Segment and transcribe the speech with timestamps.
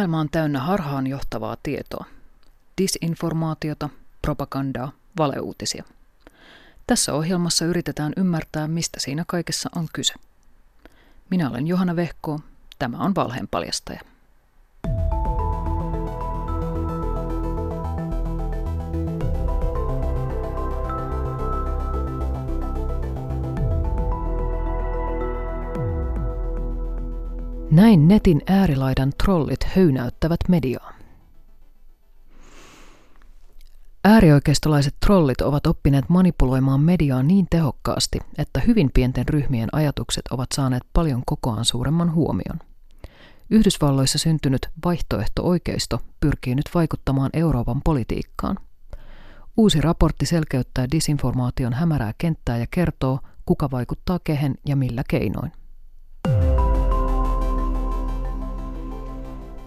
[0.00, 2.04] Maailma on täynnä harhaan johtavaa tietoa.
[2.82, 3.88] Disinformaatiota,
[4.22, 5.84] propagandaa, valeuutisia.
[6.86, 10.14] Tässä ohjelmassa yritetään ymmärtää, mistä siinä kaikessa on kyse.
[11.30, 12.40] Minä olen Johanna Vehko,
[12.78, 14.00] tämä on Valheen paljastaja.
[27.70, 30.92] Näin netin äärilaidan trollit höynäyttävät mediaa.
[34.04, 40.82] Äärioikeistolaiset trollit ovat oppineet manipuloimaan mediaa niin tehokkaasti, että hyvin pienten ryhmien ajatukset ovat saaneet
[40.92, 42.58] paljon kokoaan suuremman huomion.
[43.50, 48.56] Yhdysvalloissa syntynyt vaihtoehto-oikeisto pyrkii nyt vaikuttamaan Euroopan politiikkaan.
[49.56, 55.52] Uusi raportti selkeyttää disinformaation hämärää kenttää ja kertoo, kuka vaikuttaa kehen ja millä keinoin.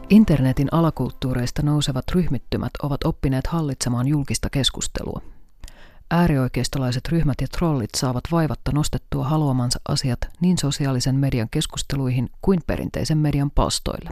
[0.10, 5.22] Internetin alakulttuureista nousevat ryhmittymät ovat oppineet hallitsemaan julkista keskustelua.
[6.12, 13.18] Äärioikeistolaiset ryhmät ja trollit saavat vaivatta nostettua haluamansa asiat niin sosiaalisen median keskusteluihin kuin perinteisen
[13.18, 14.10] median palstoille.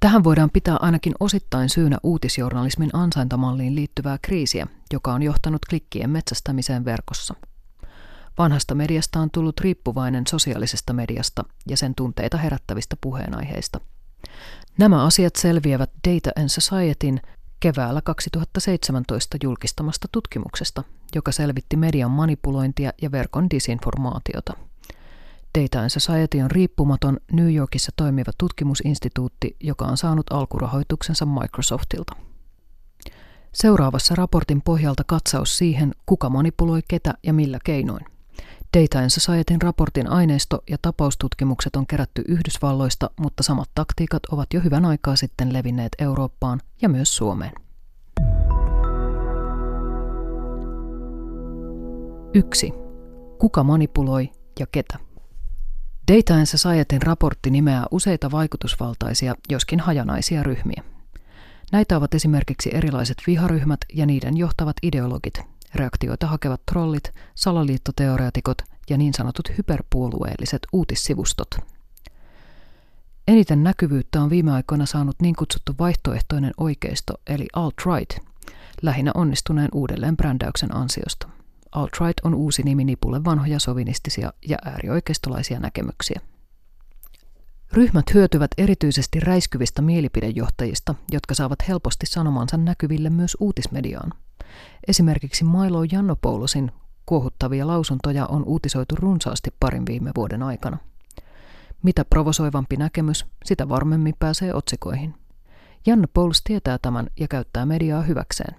[0.00, 6.84] Tähän voidaan pitää ainakin osittain syynä uutisjournalismin ansaintamalliin liittyvää kriisiä, joka on johtanut klikkien metsästämiseen
[6.84, 7.34] verkossa.
[8.38, 13.80] Vanhasta mediasta on tullut riippuvainen sosiaalisesta mediasta ja sen tunteita herättävistä puheenaiheista–
[14.78, 17.20] Nämä asiat selviävät Data and Societyn
[17.60, 24.52] keväällä 2017 julkistamasta tutkimuksesta, joka selvitti median manipulointia ja verkon disinformaatiota.
[25.58, 32.16] Data and Society on riippumaton New Yorkissa toimiva tutkimusinstituutti, joka on saanut alkurahoituksensa Microsoftilta.
[33.52, 38.06] Seuraavassa raportin pohjalta katsaus siihen, kuka manipuloi ketä ja millä keinoin.
[38.78, 44.60] Data and Societyn raportin aineisto ja tapaustutkimukset on kerätty Yhdysvalloista, mutta samat taktiikat ovat jo
[44.60, 47.52] hyvän aikaa sitten levinneet Eurooppaan ja myös Suomeen.
[52.34, 52.72] 1.
[53.38, 54.98] Kuka manipuloi ja ketä?
[56.12, 60.82] Data and Societyn raportti nimeää useita vaikutusvaltaisia, joskin hajanaisia ryhmiä.
[61.72, 65.40] Näitä ovat esimerkiksi erilaiset viharyhmät ja niiden johtavat ideologit,
[65.74, 68.58] Reaktioita hakevat trollit, salaliittoteoreetikot
[68.90, 71.48] ja niin sanotut hyperpuolueelliset uutissivustot.
[73.28, 78.26] Eniten näkyvyyttä on viime aikoina saanut niin kutsuttu vaihtoehtoinen oikeisto eli alt-right,
[78.82, 81.28] lähinnä onnistuneen uudelleen brändäyksen ansiosta.
[81.72, 86.20] Alt-right on uusi nimi nipulle vanhoja sovinistisia ja äärioikeistolaisia näkemyksiä.
[87.72, 94.12] Ryhmät hyötyvät erityisesti räiskyvistä mielipidejohtajista, jotka saavat helposti sanomansa näkyville myös uutismediaan–
[94.88, 96.72] Esimerkiksi Milo Jannopoulosin
[97.06, 100.78] kuohuttavia lausuntoja on uutisoitu runsaasti parin viime vuoden aikana.
[101.82, 105.14] Mitä provosoivampi näkemys, sitä varmemmin pääsee otsikoihin.
[105.86, 108.56] Janne Pouls tietää tämän ja käyttää mediaa hyväkseen.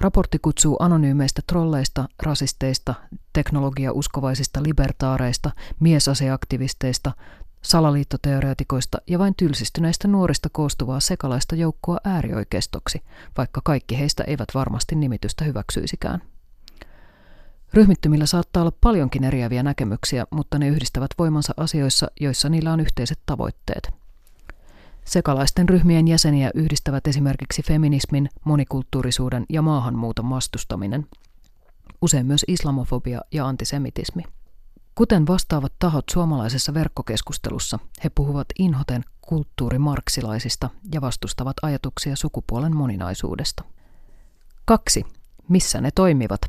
[0.00, 2.94] Raportti kutsuu anonyymeistä trolleista, rasisteista,
[3.32, 5.50] teknologiauskovaisista libertaareista,
[5.80, 7.12] miesaseaktivisteista,
[7.66, 13.02] salaliittoteoreetikoista ja vain tylsistyneistä nuorista koostuvaa sekalaista joukkoa äärioikeistoksi,
[13.38, 16.22] vaikka kaikki heistä eivät varmasti nimitystä hyväksyisikään.
[17.72, 23.18] Ryhmittymillä saattaa olla paljonkin eriäviä näkemyksiä, mutta ne yhdistävät voimansa asioissa, joissa niillä on yhteiset
[23.26, 23.90] tavoitteet.
[25.04, 31.06] Sekalaisten ryhmien jäseniä yhdistävät esimerkiksi feminismin, monikulttuurisuuden ja maahanmuuton vastustaminen,
[32.02, 34.22] usein myös islamofobia ja antisemitismi.
[34.96, 43.64] Kuten vastaavat tahot suomalaisessa verkkokeskustelussa, he puhuvat inhoten kulttuurimarksilaisista ja vastustavat ajatuksia sukupuolen moninaisuudesta.
[44.64, 45.04] 2.
[45.48, 46.40] Missä ne toimivat?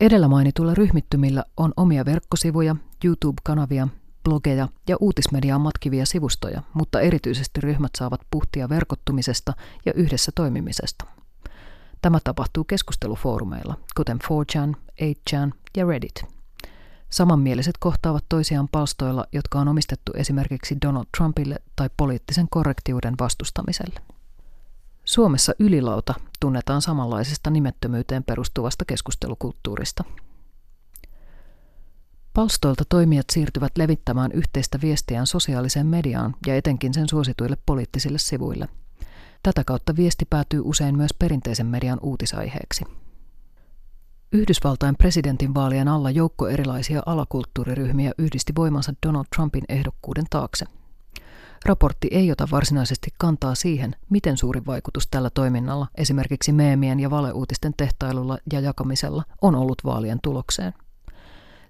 [0.00, 3.88] Edellä mainituilla ryhmittymillä on omia verkkosivuja, YouTube-kanavia,
[4.24, 9.52] blogeja ja uutismediaa matkivia sivustoja, mutta erityisesti ryhmät saavat puhtia verkottumisesta
[9.86, 11.04] ja yhdessä toimimisesta.
[12.02, 16.24] Tämä tapahtuu keskustelufoorumeilla, kuten 4chan, 8chan ja Reddit–
[17.12, 24.00] Samanmieliset kohtaavat toisiaan palstoilla, jotka on omistettu esimerkiksi Donald Trumpille tai poliittisen korrektiuden vastustamiselle.
[25.04, 30.04] Suomessa ylilauta tunnetaan samanlaisesta nimettömyyteen perustuvasta keskustelukulttuurista.
[32.34, 38.68] Palstoilta toimijat siirtyvät levittämään yhteistä viestiään sosiaaliseen mediaan ja etenkin sen suosituille poliittisille sivuille.
[39.42, 42.84] Tätä kautta viesti päätyy usein myös perinteisen median uutisaiheeksi.
[44.32, 50.66] Yhdysvaltain presidentinvaalien alla joukko erilaisia alakulttuuriryhmiä yhdisti voimansa Donald Trumpin ehdokkuuden taakse.
[51.64, 57.74] Raportti ei ota varsinaisesti kantaa siihen, miten suuri vaikutus tällä toiminnalla, esimerkiksi meemien ja valeuutisten
[57.76, 60.72] tehtailulla ja jakamisella, on ollut vaalien tulokseen.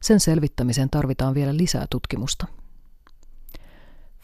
[0.02, 2.46] Sen selvittämiseen tarvitaan vielä lisää tutkimusta.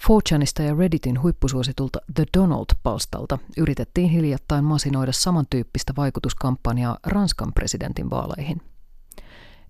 [0.04, 8.62] 4chanista ja Redditin huippusuositulta The Donald-palstalta yritettiin hiljattain masinoida samantyyppistä vaikutuskampanjaa Ranskan presidentin vaaleihin.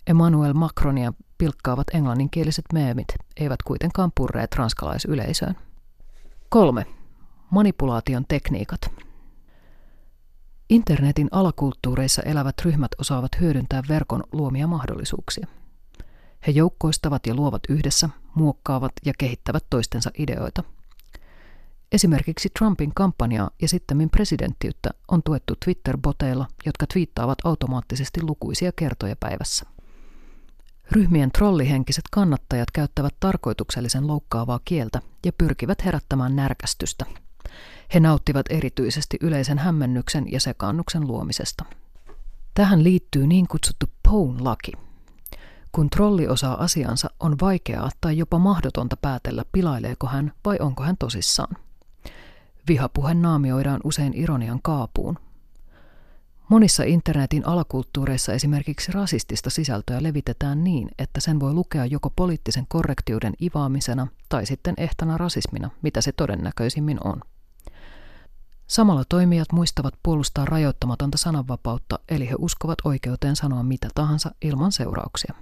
[0.07, 5.55] Emmanuel Macronia pilkkaavat englanninkieliset meemit eivät kuitenkaan purreet ranskalaisyleisöön.
[6.49, 6.85] 3.
[7.49, 8.81] Manipulaation tekniikat.
[10.69, 15.47] Internetin alakulttuureissa elävät ryhmät osaavat hyödyntää verkon luomia mahdollisuuksia.
[16.47, 20.63] He joukkoistavat ja luovat yhdessä, muokkaavat ja kehittävät toistensa ideoita.
[21.91, 29.65] Esimerkiksi Trumpin kampanjaa ja sitten presidenttiyttä on tuettu Twitter-boteilla, jotka twiittaavat automaattisesti lukuisia kertoja päivässä.
[30.91, 37.05] Ryhmien trollihenkiset kannattajat käyttävät tarkoituksellisen loukkaavaa kieltä ja pyrkivät herättämään närkästystä.
[37.93, 41.65] He nauttivat erityisesti yleisen hämmennyksen ja sekaannuksen luomisesta.
[42.53, 44.88] Tähän liittyy niin kutsuttu Pone-laki.
[45.71, 50.97] Kun trolli osaa asiansa, on vaikeaa tai jopa mahdotonta päätellä, pilaileeko hän vai onko hän
[50.97, 51.55] tosissaan.
[52.67, 55.19] Vihapuhe naamioidaan usein ironian kaapuun,
[56.49, 63.33] Monissa internetin alakulttuureissa esimerkiksi rasistista sisältöä levitetään niin, että sen voi lukea joko poliittisen korrektiuden
[63.41, 67.21] ivaamisena tai sitten ehtona rasismina, mitä se todennäköisimmin on.
[68.67, 75.33] Samalla toimijat muistavat puolustaa rajoittamatonta sananvapautta, eli he uskovat oikeuteen sanoa mitä tahansa ilman seurauksia.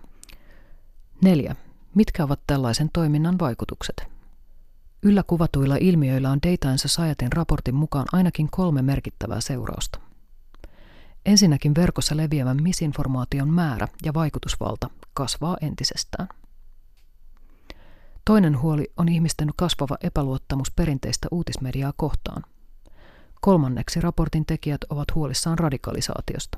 [1.21, 1.55] 4.
[1.95, 4.07] Mitkä ovat tällaisen toiminnan vaikutukset?
[5.03, 9.99] Yllä kuvatuilla ilmiöillä on Data and Societyn raportin mukaan ainakin kolme merkittävää seurausta.
[11.25, 16.27] Ensinnäkin verkossa leviävän misinformaation määrä ja vaikutusvalta kasvaa entisestään.
[18.25, 22.43] Toinen huoli on ihmisten kasvava epäluottamus perinteistä uutismediaa kohtaan.
[23.41, 26.57] Kolmanneksi raportin tekijät ovat huolissaan radikalisaatiosta.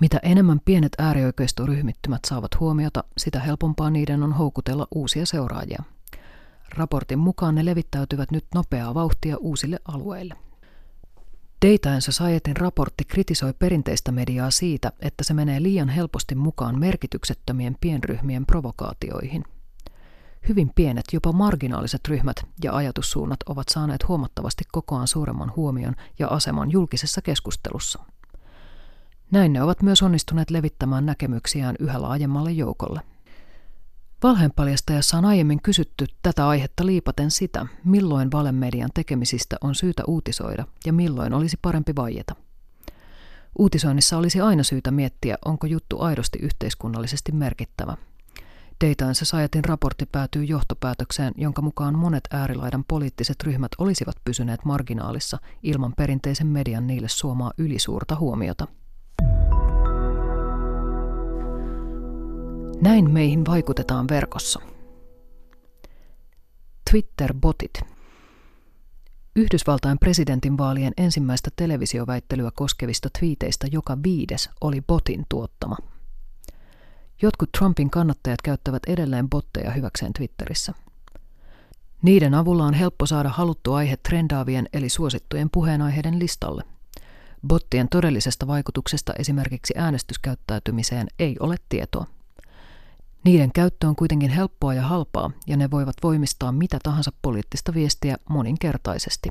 [0.00, 5.82] Mitä enemmän pienet äärioikeistoryhmittymät saavat huomiota, sitä helpompaa niiden on houkutella uusia seuraajia.
[6.76, 10.36] Raportin mukaan ne levittäytyvät nyt nopeaa vauhtia uusille alueille.
[11.66, 17.76] Data and Societyn raportti kritisoi perinteistä mediaa siitä, että se menee liian helposti mukaan merkityksettömien
[17.80, 19.44] pienryhmien provokaatioihin.
[20.48, 26.70] Hyvin pienet, jopa marginaaliset ryhmät ja ajatussuunnat ovat saaneet huomattavasti kokoaan suuremman huomion ja aseman
[26.70, 28.04] julkisessa keskustelussa.
[29.34, 33.00] Näin ne ovat myös onnistuneet levittämään näkemyksiään yhä laajemmalle joukolle–
[34.24, 40.92] Valheenpaljastajassa on aiemmin kysytty tätä aihetta liipaten sitä, milloin valemedian tekemisistä on syytä uutisoida ja
[40.92, 42.34] milloin olisi parempi vaieta.
[43.58, 47.96] Uutisoinnissa olisi aina syytä miettiä, onko juttu aidosti yhteiskunnallisesti merkittävä.
[48.84, 55.92] Data Societyn raportti päätyy johtopäätökseen, jonka mukaan monet äärilaidan poliittiset ryhmät olisivat pysyneet marginaalissa ilman
[55.96, 58.66] perinteisen median niille suomaa ylisuurta huomiota.
[62.84, 64.60] Näin meihin vaikutetaan verkossa.
[66.90, 67.80] Twitter-botit.
[69.36, 75.76] Yhdysvaltain presidentinvaalien ensimmäistä televisioväittelyä koskevista twiiteistä joka viides oli botin tuottama.
[77.22, 80.72] Jotkut Trumpin kannattajat käyttävät edelleen botteja hyväkseen Twitterissä.
[82.02, 86.62] Niiden avulla on helppo saada haluttu aihe trendaavien eli suosittujen puheenaiheiden listalle.
[87.48, 92.06] Bottien todellisesta vaikutuksesta esimerkiksi äänestyskäyttäytymiseen ei ole tietoa.
[93.24, 98.16] Niiden käyttö on kuitenkin helppoa ja halpaa, ja ne voivat voimistaa mitä tahansa poliittista viestiä
[98.28, 99.28] moninkertaisesti.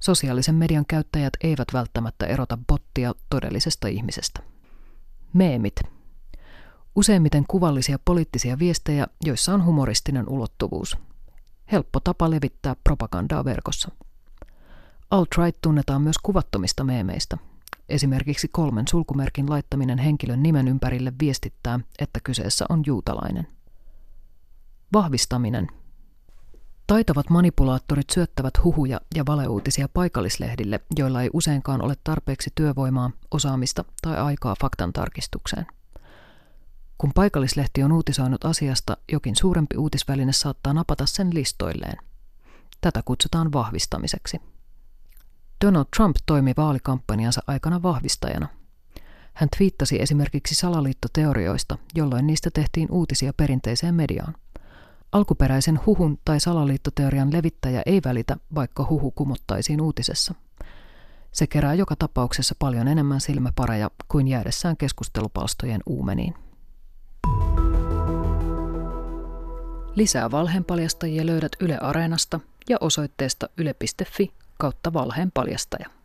[0.00, 4.40] Sosiaalisen median käyttäjät eivät välttämättä erota bottia todellisesta ihmisestä.
[5.32, 5.74] Meemit.
[6.96, 10.96] Useimmiten kuvallisia poliittisia viestejä, joissa on humoristinen ulottuvuus.
[11.72, 13.90] Helppo tapa levittää propagandaa verkossa.
[15.10, 17.38] Alt-right tunnetaan myös kuvattomista meemeistä–
[17.88, 23.46] Esimerkiksi kolmen sulkumerkin laittaminen henkilön nimen ympärille viestittää, että kyseessä on juutalainen.
[24.92, 25.68] Vahvistaminen.
[26.86, 34.16] Taitavat manipulaattorit syöttävät huhuja ja valeuutisia paikallislehdille, joilla ei useinkaan ole tarpeeksi työvoimaa, osaamista tai
[34.16, 35.66] aikaa faktan tarkistukseen.
[36.98, 41.96] Kun paikallislehti on uutisoinut asiasta, jokin suurempi uutisväline saattaa napata sen listoilleen.
[42.80, 44.40] Tätä kutsutaan vahvistamiseksi.
[45.64, 48.48] Donald Trump toimi vaalikampanjansa aikana vahvistajana.
[49.34, 54.34] Hän twiittasi esimerkiksi salaliittoteorioista, jolloin niistä tehtiin uutisia perinteiseen mediaan.
[55.12, 60.34] Alkuperäisen huhun tai salaliittoteorian levittäjä ei välitä, vaikka huhu kumottaisiin uutisessa.
[61.32, 66.34] Se kerää joka tapauksessa paljon enemmän silmäpareja kuin jäädessään keskustelupalstojen uumeniin.
[69.94, 75.97] Lisää valheenpaljastajia löydät Yle Areenasta ja osoitteesta yle.fi kautta valheen paljastaja.